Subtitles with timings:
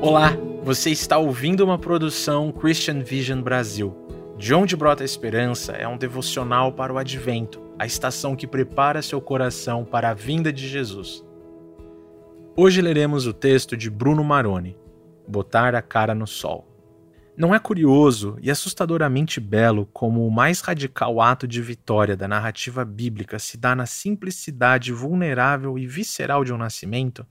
[0.00, 0.30] Olá,
[0.62, 3.96] você está ouvindo uma produção Christian Vision Brasil.
[4.38, 9.02] De onde brota a esperança é um devocional para o advento, a estação que prepara
[9.02, 11.24] seu coração para a vinda de Jesus.
[12.56, 14.76] Hoje leremos o texto de Bruno Maroni,
[15.26, 16.66] Botar a cara no sol.
[17.36, 22.84] Não é curioso e assustadoramente belo como o mais radical ato de vitória da narrativa
[22.84, 27.26] bíblica se dá na simplicidade vulnerável e visceral de um nascimento?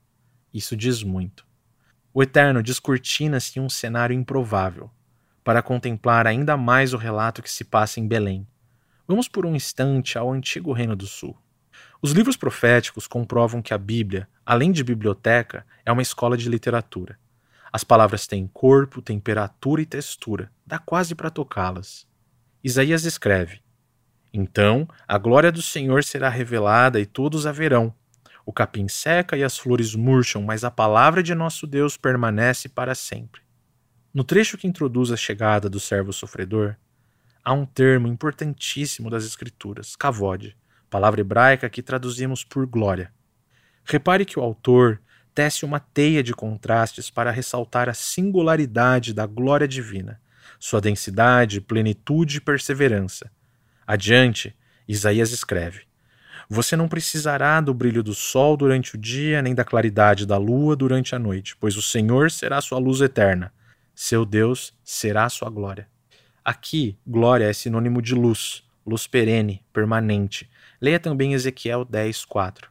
[0.52, 1.47] Isso diz muito.
[2.18, 4.90] O Eterno descortina-se em um cenário improvável,
[5.44, 8.44] para contemplar ainda mais o relato que se passa em Belém.
[9.06, 11.38] Vamos por um instante ao antigo Reino do Sul.
[12.02, 17.16] Os livros proféticos comprovam que a Bíblia, além de biblioteca, é uma escola de literatura.
[17.72, 22.04] As palavras têm corpo, temperatura e textura, dá quase para tocá-las.
[22.64, 23.60] Isaías escreve:
[24.34, 27.94] Então a glória do Senhor será revelada e todos a verão,
[28.48, 32.94] o capim seca e as flores murcham, mas a palavra de nosso Deus permanece para
[32.94, 33.42] sempre.
[34.12, 36.74] No trecho que introduz a chegada do servo sofredor,
[37.44, 40.56] há um termo importantíssimo das Escrituras, kavod,
[40.88, 43.12] palavra hebraica que traduzimos por glória.
[43.84, 44.98] Repare que o autor
[45.34, 50.22] tece uma teia de contrastes para ressaltar a singularidade da glória divina,
[50.58, 53.30] sua densidade, plenitude e perseverança.
[53.86, 54.56] Adiante,
[54.88, 55.87] Isaías escreve:
[56.48, 60.74] você não precisará do brilho do sol durante o dia, nem da claridade da lua
[60.74, 63.52] durante a noite, pois o Senhor será sua luz eterna.
[63.94, 65.86] Seu Deus será sua glória.
[66.42, 70.48] Aqui, glória é sinônimo de luz, luz perene, permanente.
[70.80, 72.70] Leia também Ezequiel 10, 4.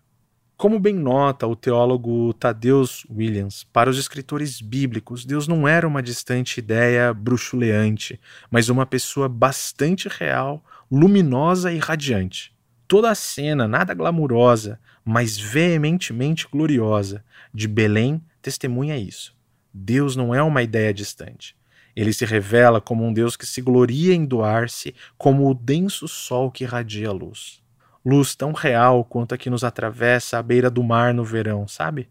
[0.57, 6.01] Como bem nota o teólogo Thaddeus Williams, para os escritores bíblicos, Deus não era uma
[6.01, 8.19] distante ideia bruxuleante,
[8.49, 12.56] mas uma pessoa bastante real, luminosa e radiante.
[12.87, 17.21] Toda a cena, nada glamurosa, mas veementemente gloriosa,
[17.53, 19.35] de Belém testemunha isso.
[19.73, 21.53] Deus não é uma ideia distante.
[21.93, 26.49] Ele se revela como um Deus que se gloria em doar-se como o denso sol
[26.49, 27.61] que irradia a luz.
[28.05, 32.07] Luz tão real quanto a que nos atravessa à beira do mar no verão, sabe?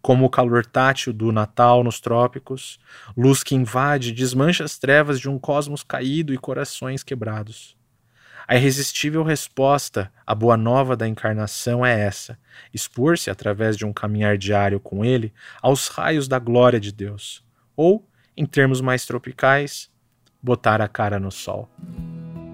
[0.00, 2.78] Como o calor tátil do Natal nos trópicos,
[3.16, 7.79] luz que invade e desmancha as trevas de um cosmos caído e corações quebrados.
[8.50, 12.36] A irresistível resposta à boa nova da encarnação é essa:
[12.74, 17.44] expor-se através de um caminhar diário com ele aos raios da glória de Deus.
[17.76, 18.04] Ou,
[18.36, 19.88] em termos mais tropicais,
[20.42, 21.70] botar a cara no sol.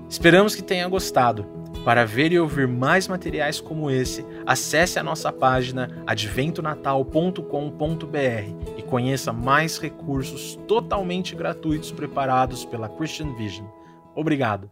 [0.06, 1.46] Esperamos que tenha gostado.
[1.82, 9.32] Para ver e ouvir mais materiais como esse, acesse a nossa página adventonatal.com.br e conheça
[9.32, 13.66] mais recursos totalmente gratuitos preparados pela Christian Vision.
[14.14, 14.70] Obrigado.